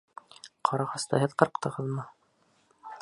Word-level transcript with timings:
Ҡарағасты 0.69 1.19
һеҙ 1.25 1.35
ҡырҡтығыҙмы? 1.43 2.09